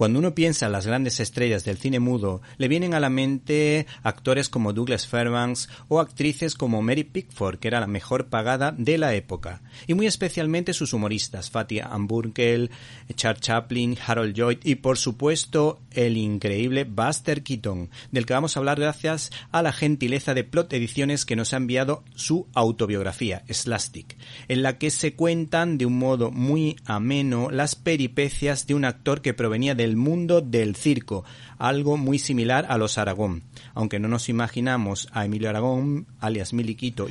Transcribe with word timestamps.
Cuando 0.00 0.18
uno 0.18 0.34
piensa 0.34 0.64
en 0.64 0.72
las 0.72 0.86
grandes 0.86 1.20
estrellas 1.20 1.66
del 1.66 1.76
cine 1.76 2.00
mudo, 2.00 2.40
le 2.56 2.68
vienen 2.68 2.94
a 2.94 3.00
la 3.00 3.10
mente 3.10 3.86
actores 4.02 4.48
como 4.48 4.72
Douglas 4.72 5.06
Fairbanks 5.06 5.68
o 5.88 6.00
actrices 6.00 6.54
como 6.54 6.80
Mary 6.80 7.04
Pickford, 7.04 7.58
que 7.58 7.68
era 7.68 7.80
la 7.80 7.86
mejor 7.86 8.28
pagada 8.28 8.72
de 8.72 8.96
la 8.96 9.14
época, 9.14 9.60
y 9.86 9.92
muy 9.92 10.06
especialmente 10.06 10.72
sus 10.72 10.94
humoristas, 10.94 11.50
Fatty 11.50 11.80
Amburkel, 11.80 12.70
Charles 13.14 13.42
Chaplin, 13.42 13.98
Harold 14.06 14.34
Lloyd 14.34 14.60
y 14.64 14.76
por 14.76 14.96
supuesto 14.96 15.80
el 15.90 16.16
increíble 16.16 16.84
Buster 16.84 17.42
Keaton, 17.42 17.90
del 18.10 18.24
que 18.24 18.32
vamos 18.32 18.56
a 18.56 18.60
hablar 18.60 18.80
gracias 18.80 19.30
a 19.52 19.60
la 19.60 19.74
gentileza 19.74 20.32
de 20.32 20.44
Plot 20.44 20.72
Ediciones 20.72 21.26
que 21.26 21.36
nos 21.36 21.52
ha 21.52 21.58
enviado 21.58 22.04
su 22.14 22.46
autobiografía, 22.54 23.44
Slastic, 23.50 24.16
en 24.48 24.62
la 24.62 24.78
que 24.78 24.88
se 24.88 25.12
cuentan 25.12 25.76
de 25.76 25.84
un 25.84 25.98
modo 25.98 26.30
muy 26.30 26.76
ameno 26.86 27.50
las 27.50 27.74
peripecias 27.76 28.66
de 28.66 28.72
un 28.72 28.86
actor 28.86 29.20
que 29.20 29.34
provenía 29.34 29.74
del 29.74 29.89
mundo 29.96 30.40
del 30.40 30.76
circo, 30.76 31.24
algo 31.58 31.96
muy 31.96 32.18
similar 32.18 32.66
a 32.68 32.78
los 32.78 32.98
Aragón. 32.98 33.42
Aunque 33.74 33.98
no 33.98 34.08
nos 34.08 34.28
imaginamos 34.28 35.08
a 35.12 35.24
Emilio 35.24 35.48
Aragón, 35.48 36.06
alias 36.20 36.52
Miliquito, 36.52 37.08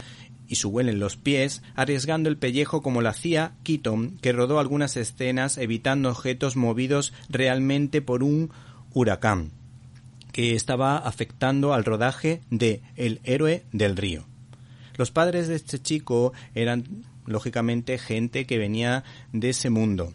y 0.49 0.55
su 0.55 0.69
huel 0.69 0.89
en 0.89 0.99
los 0.99 1.15
pies, 1.15 1.61
arriesgando 1.75 2.27
el 2.27 2.37
pellejo 2.37 2.81
como 2.81 3.01
lo 3.01 3.09
hacía 3.09 3.53
Keaton, 3.63 4.17
que 4.19 4.33
rodó 4.33 4.59
algunas 4.59 4.97
escenas 4.97 5.57
evitando 5.59 6.09
objetos 6.09 6.55
movidos 6.55 7.13
realmente 7.29 8.01
por 8.01 8.23
un 8.23 8.49
huracán, 8.91 9.51
que 10.31 10.55
estaba 10.55 10.97
afectando 10.97 11.73
al 11.73 11.85
rodaje 11.85 12.41
de 12.49 12.81
El 12.95 13.21
héroe 13.23 13.63
del 13.71 13.95
río. 13.95 14.25
Los 14.97 15.11
padres 15.11 15.47
de 15.47 15.55
este 15.55 15.79
chico 15.79 16.33
eran 16.55 17.05
lógicamente 17.27 17.99
gente 17.99 18.45
que 18.45 18.57
venía 18.57 19.03
de 19.31 19.51
ese 19.51 19.69
mundo, 19.69 20.13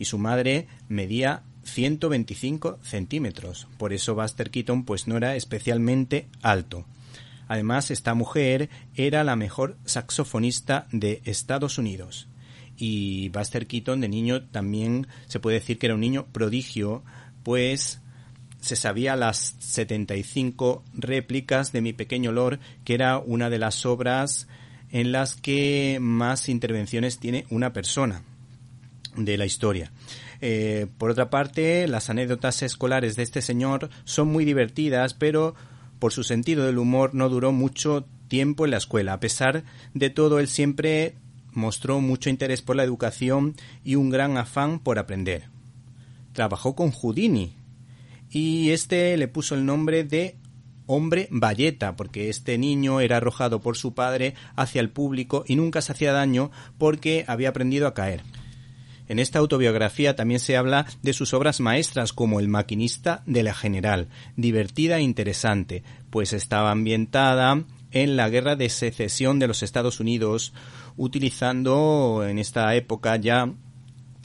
y 0.00 0.06
su 0.06 0.18
madre 0.18 0.66
medía 0.88 1.42
125 1.68 2.78
centímetros. 2.82 3.68
Por 3.78 3.92
eso 3.92 4.14
Buster 4.14 4.50
Keaton 4.50 4.84
pues 4.84 5.06
no 5.06 5.16
era 5.16 5.36
especialmente 5.36 6.28
alto. 6.42 6.84
Además, 7.48 7.90
esta 7.90 8.14
mujer 8.14 8.68
era 8.94 9.24
la 9.24 9.36
mejor 9.36 9.76
saxofonista 9.86 10.86
de 10.92 11.22
Estados 11.24 11.78
Unidos. 11.78 12.28
Y 12.76 13.30
Buster 13.30 13.66
Keaton 13.66 14.00
de 14.00 14.08
niño 14.08 14.44
también 14.44 15.06
se 15.26 15.40
puede 15.40 15.58
decir 15.58 15.78
que 15.78 15.86
era 15.86 15.94
un 15.94 16.00
niño 16.00 16.26
prodigio, 16.30 17.02
pues 17.42 18.00
se 18.60 18.76
sabía 18.76 19.16
las 19.16 19.56
75 19.60 20.84
réplicas 20.94 21.72
de 21.72 21.80
Mi 21.80 21.92
Pequeño 21.92 22.32
Lord, 22.32 22.60
que 22.84 22.94
era 22.94 23.18
una 23.18 23.50
de 23.50 23.58
las 23.58 23.86
obras 23.86 24.46
en 24.90 25.12
las 25.12 25.34
que 25.34 25.98
más 26.00 26.48
intervenciones 26.48 27.18
tiene 27.18 27.46
una 27.50 27.72
persona 27.72 28.22
de 29.16 29.36
la 29.36 29.46
historia. 29.46 29.90
Eh, 30.40 30.86
por 30.98 31.10
otra 31.10 31.30
parte, 31.30 31.88
las 31.88 32.10
anécdotas 32.10 32.62
escolares 32.62 33.16
de 33.16 33.22
este 33.22 33.42
señor 33.42 33.90
son 34.04 34.28
muy 34.28 34.44
divertidas, 34.44 35.14
pero 35.14 35.54
por 35.98 36.12
su 36.12 36.22
sentido 36.22 36.64
del 36.64 36.78
humor 36.78 37.14
no 37.14 37.28
duró 37.28 37.52
mucho 37.52 38.04
tiempo 38.28 38.64
en 38.64 38.70
la 38.70 38.76
escuela. 38.76 39.14
A 39.14 39.20
pesar 39.20 39.64
de 39.94 40.10
todo, 40.10 40.38
él 40.38 40.48
siempre 40.48 41.14
mostró 41.52 42.00
mucho 42.00 42.30
interés 42.30 42.62
por 42.62 42.76
la 42.76 42.84
educación 42.84 43.54
y 43.84 43.96
un 43.96 44.10
gran 44.10 44.36
afán 44.36 44.78
por 44.78 44.98
aprender. 44.98 45.48
Trabajó 46.32 46.76
con 46.76 46.92
Houdini 46.92 47.52
y 48.30 48.70
este 48.70 49.16
le 49.16 49.28
puso 49.28 49.54
el 49.54 49.64
nombre 49.64 50.04
de 50.04 50.36
hombre 50.86 51.28
valleta, 51.30 51.96
porque 51.96 52.30
este 52.30 52.58
niño 52.58 53.00
era 53.00 53.18
arrojado 53.18 53.60
por 53.60 53.76
su 53.76 53.94
padre 53.94 54.34
hacia 54.56 54.80
el 54.80 54.90
público 54.90 55.44
y 55.46 55.56
nunca 55.56 55.82
se 55.82 55.92
hacía 55.92 56.12
daño 56.12 56.50
porque 56.78 57.24
había 57.26 57.50
aprendido 57.50 57.86
a 57.86 57.94
caer. 57.94 58.22
En 59.08 59.18
esta 59.18 59.38
autobiografía 59.38 60.14
también 60.16 60.40
se 60.40 60.56
habla 60.56 60.86
de 61.02 61.12
sus 61.12 61.32
obras 61.34 61.60
maestras 61.60 62.12
como 62.12 62.40
El 62.40 62.48
maquinista 62.48 63.22
de 63.26 63.42
la 63.42 63.54
General, 63.54 64.08
divertida 64.36 64.98
e 64.98 65.02
interesante, 65.02 65.82
pues 66.10 66.32
estaba 66.32 66.70
ambientada 66.70 67.64
en 67.90 68.16
la 68.16 68.28
guerra 68.28 68.54
de 68.54 68.68
secesión 68.68 69.38
de 69.38 69.48
los 69.48 69.62
Estados 69.62 70.00
Unidos, 70.00 70.52
utilizando 70.96 72.24
en 72.28 72.38
esta 72.38 72.74
época 72.74 73.16
ya 73.16 73.50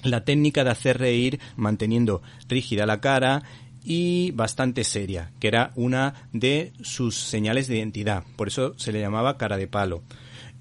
la 0.04 0.26
técnica 0.26 0.64
de 0.64 0.72
hacer 0.72 0.98
reír 0.98 1.40
manteniendo 1.56 2.22
rígida 2.50 2.86
la 2.86 3.00
cara 3.00 3.44
y 3.84 4.32
bastante 4.32 4.84
seria, 4.84 5.32
que 5.40 5.48
era 5.48 5.72
una 5.76 6.28
de 6.32 6.74
sus 6.82 7.18
señales 7.18 7.68
de 7.68 7.78
identidad, 7.78 8.24
por 8.36 8.48
eso 8.48 8.74
se 8.78 8.92
le 8.92 9.02
llamaba 9.02 9.38
cara 9.38 9.58
de 9.58 9.68
palo. 9.68 10.04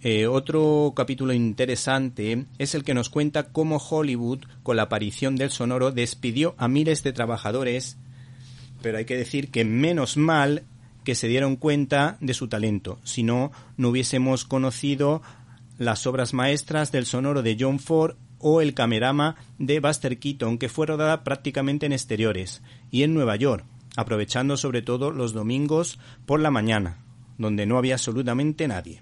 Eh, 0.04 0.26
otro 0.26 0.94
capítulo 0.96 1.32
interesante 1.32 2.46
es 2.58 2.74
el 2.74 2.82
que 2.82 2.92
nos 2.92 3.08
cuenta 3.08 3.52
cómo 3.52 3.76
Hollywood, 3.76 4.40
con 4.64 4.76
la 4.76 4.84
aparición 4.84 5.36
del 5.36 5.50
sonoro, 5.50 5.92
despidió 5.92 6.56
a 6.58 6.66
miles 6.66 7.04
de 7.04 7.12
trabajadores, 7.12 7.96
pero 8.82 8.98
hay 8.98 9.04
que 9.04 9.16
decir 9.16 9.52
que 9.52 9.64
menos 9.64 10.16
mal 10.16 10.64
que 11.04 11.14
se 11.14 11.28
dieron 11.28 11.54
cuenta 11.54 12.16
de 12.20 12.34
su 12.34 12.48
talento, 12.48 12.98
si 13.04 13.22
no, 13.22 13.52
no 13.76 13.90
hubiésemos 13.90 14.44
conocido 14.44 15.22
las 15.78 16.04
obras 16.08 16.34
maestras 16.34 16.90
del 16.90 17.06
sonoro 17.06 17.42
de 17.42 17.56
John 17.58 17.78
Ford 17.78 18.16
o 18.40 18.60
el 18.60 18.74
camerama 18.74 19.36
de 19.58 19.78
Buster 19.78 20.18
Keaton, 20.18 20.58
que 20.58 20.68
fue 20.68 20.88
rodada 20.88 21.22
prácticamente 21.22 21.86
en 21.86 21.92
exteriores 21.92 22.60
y 22.90 23.04
en 23.04 23.14
Nueva 23.14 23.36
York, 23.36 23.64
aprovechando 23.96 24.56
sobre 24.56 24.82
todo 24.82 25.12
los 25.12 25.32
domingos 25.32 26.00
por 26.26 26.40
la 26.40 26.50
mañana, 26.50 26.98
donde 27.38 27.66
no 27.66 27.78
había 27.78 27.94
absolutamente 27.94 28.66
nadie. 28.66 29.00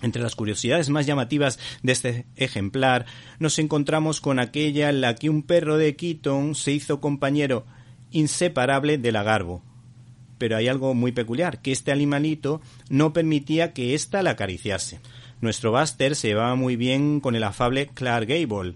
Entre 0.00 0.22
las 0.22 0.36
curiosidades 0.36 0.90
más 0.90 1.06
llamativas 1.06 1.58
de 1.82 1.92
este 1.92 2.26
ejemplar 2.36 3.06
nos 3.40 3.58
encontramos 3.58 4.20
con 4.20 4.38
aquella 4.38 4.90
en 4.90 5.00
la 5.00 5.16
que 5.16 5.28
un 5.28 5.42
perro 5.42 5.76
de 5.76 5.96
Keaton 5.96 6.54
se 6.54 6.72
hizo 6.72 7.00
compañero 7.00 7.66
inseparable 8.10 8.98
de 8.98 9.12
la 9.12 9.24
Garbo. 9.24 9.62
Pero 10.38 10.56
hay 10.56 10.68
algo 10.68 10.94
muy 10.94 11.10
peculiar, 11.10 11.60
que 11.60 11.72
este 11.72 11.90
animalito 11.90 12.60
no 12.88 13.12
permitía 13.12 13.72
que 13.72 13.94
ésta 13.94 14.22
la 14.22 14.30
acariciase. 14.30 15.00
Nuestro 15.40 15.72
Buster 15.72 16.14
se 16.14 16.28
llevaba 16.28 16.54
muy 16.54 16.76
bien 16.76 17.18
con 17.18 17.34
el 17.34 17.42
afable 17.42 17.88
Clark 17.88 18.28
Gable. 18.28 18.74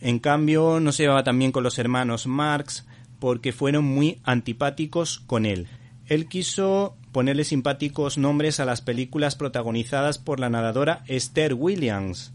En 0.00 0.18
cambio, 0.18 0.80
no 0.80 0.92
se 0.92 1.04
llevaba 1.04 1.24
tan 1.24 1.38
bien 1.38 1.50
con 1.50 1.64
los 1.64 1.78
hermanos 1.78 2.26
Marx 2.26 2.86
porque 3.18 3.52
fueron 3.52 3.84
muy 3.86 4.20
antipáticos 4.22 5.20
con 5.20 5.46
él. 5.46 5.66
Él 6.06 6.28
quiso 6.28 6.97
ponerle 7.12 7.44
simpáticos 7.44 8.18
nombres 8.18 8.60
a 8.60 8.64
las 8.64 8.80
películas 8.80 9.36
protagonizadas 9.36 10.18
por 10.18 10.40
la 10.40 10.50
nadadora 10.50 11.02
Esther 11.06 11.54
Williams, 11.54 12.32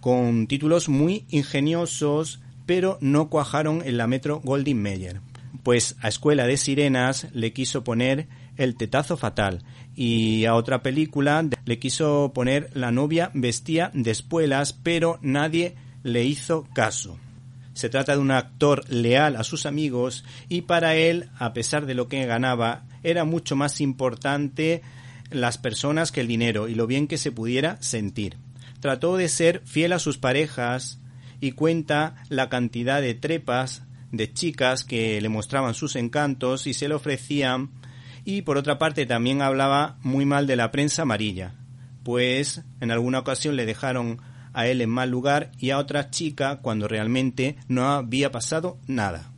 con 0.00 0.46
títulos 0.46 0.88
muy 0.88 1.24
ingeniosos, 1.28 2.40
pero 2.66 2.98
no 3.00 3.28
cuajaron 3.28 3.82
en 3.84 3.96
la 3.96 4.06
Metro 4.06 4.40
Goldwyn 4.44 4.80
Mayer. 4.80 5.20
Pues 5.62 5.96
a 6.00 6.08
Escuela 6.08 6.46
de 6.46 6.56
Sirenas 6.56 7.28
le 7.32 7.52
quiso 7.52 7.84
poner 7.84 8.28
El 8.56 8.76
Tetazo 8.76 9.16
Fatal 9.16 9.62
y 9.96 10.44
a 10.44 10.54
otra 10.54 10.82
película 10.82 11.44
le 11.64 11.78
quiso 11.78 12.32
poner 12.34 12.70
La 12.74 12.92
novia 12.92 13.30
vestía 13.34 13.90
de 13.94 14.10
espuelas, 14.10 14.72
pero 14.72 15.18
nadie 15.22 15.74
le 16.02 16.24
hizo 16.24 16.66
caso. 16.72 17.18
Se 17.78 17.88
trata 17.88 18.14
de 18.14 18.18
un 18.18 18.32
actor 18.32 18.82
leal 18.88 19.36
a 19.36 19.44
sus 19.44 19.64
amigos 19.64 20.24
y 20.48 20.62
para 20.62 20.96
él, 20.96 21.30
a 21.38 21.52
pesar 21.52 21.86
de 21.86 21.94
lo 21.94 22.08
que 22.08 22.26
ganaba, 22.26 22.82
era 23.04 23.22
mucho 23.22 23.54
más 23.54 23.80
importante 23.80 24.82
las 25.30 25.58
personas 25.58 26.10
que 26.10 26.20
el 26.20 26.26
dinero 26.26 26.66
y 26.66 26.74
lo 26.74 26.88
bien 26.88 27.06
que 27.06 27.18
se 27.18 27.30
pudiera 27.30 27.80
sentir. 27.80 28.36
Trató 28.80 29.16
de 29.16 29.28
ser 29.28 29.62
fiel 29.64 29.92
a 29.92 30.00
sus 30.00 30.18
parejas 30.18 30.98
y 31.40 31.52
cuenta 31.52 32.16
la 32.30 32.48
cantidad 32.48 33.00
de 33.00 33.14
trepas 33.14 33.84
de 34.10 34.32
chicas 34.32 34.82
que 34.82 35.20
le 35.20 35.28
mostraban 35.28 35.74
sus 35.74 35.94
encantos 35.94 36.66
y 36.66 36.74
se 36.74 36.88
le 36.88 36.94
ofrecían 36.94 37.70
y 38.24 38.42
por 38.42 38.58
otra 38.58 38.80
parte 38.80 39.06
también 39.06 39.40
hablaba 39.40 39.98
muy 40.02 40.24
mal 40.24 40.48
de 40.48 40.56
la 40.56 40.72
prensa 40.72 41.02
amarilla, 41.02 41.54
pues 42.02 42.60
en 42.80 42.90
alguna 42.90 43.20
ocasión 43.20 43.54
le 43.54 43.66
dejaron 43.66 44.20
a 44.52 44.66
él 44.66 44.80
en 44.80 44.90
mal 44.90 45.10
lugar 45.10 45.52
y 45.58 45.70
a 45.70 45.78
otra 45.78 46.10
chica 46.10 46.58
cuando 46.60 46.88
realmente 46.88 47.56
no 47.68 47.88
había 47.88 48.30
pasado 48.30 48.78
nada. 48.86 49.32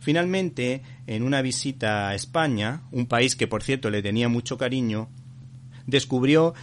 Finalmente, 0.00 0.82
en 1.06 1.22
una 1.22 1.42
visita 1.42 2.08
a 2.08 2.14
España, 2.14 2.82
un 2.90 3.06
país 3.06 3.36
que 3.36 3.46
por 3.46 3.62
cierto 3.62 3.90
le 3.90 4.02
tenía 4.02 4.28
mucho 4.28 4.56
cariño, 4.56 5.08
descubrió 5.86 6.54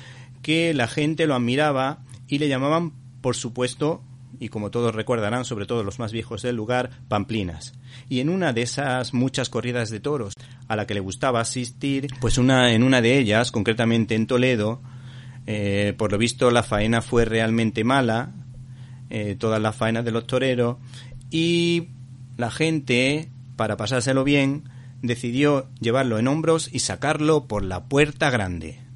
que 0.41 0.73
la 0.73 0.87
gente 0.87 1.27
lo 1.27 1.35
admiraba 1.35 1.99
y 2.27 2.39
le 2.39 2.47
llamaban, 2.47 2.93
por 3.21 3.35
supuesto, 3.35 4.01
y 4.39 4.49
como 4.49 4.71
todos 4.71 4.93
recordarán, 4.93 5.45
sobre 5.45 5.65
todo 5.65 5.83
los 5.83 5.99
más 5.99 6.11
viejos 6.11 6.41
del 6.41 6.55
lugar, 6.55 6.91
pamplinas. 7.07 7.73
Y 8.09 8.19
en 8.19 8.29
una 8.29 8.53
de 8.53 8.61
esas 8.61 9.13
muchas 9.13 9.49
corridas 9.49 9.89
de 9.89 9.99
toros 9.99 10.33
a 10.67 10.75
la 10.75 10.85
que 10.85 10.93
le 10.93 10.99
gustaba 10.99 11.39
asistir, 11.39 12.07
pues 12.19 12.37
una, 12.37 12.73
en 12.73 12.83
una 12.83 13.01
de 13.01 13.17
ellas, 13.17 13.51
concretamente 13.51 14.15
en 14.15 14.27
Toledo, 14.27 14.81
eh, 15.47 15.93
por 15.97 16.11
lo 16.11 16.17
visto 16.17 16.51
la 16.51 16.61
faena 16.61 17.01
fue 17.01 17.25
realmente 17.25 17.83
mala, 17.83 18.31
eh, 19.09 19.35
todas 19.39 19.61
las 19.61 19.75
faenas 19.75 20.05
de 20.05 20.11
los 20.11 20.27
toreros, 20.27 20.77
y 21.31 21.87
la 22.37 22.51
gente, 22.51 23.29
para 23.55 23.77
pasárselo 23.77 24.23
bien, 24.23 24.65
decidió 25.01 25.69
llevarlo 25.79 26.19
en 26.19 26.27
hombros 26.27 26.69
y 26.71 26.79
sacarlo 26.79 27.47
por 27.47 27.63
la 27.63 27.85
puerta 27.85 28.29
grande. 28.29 28.86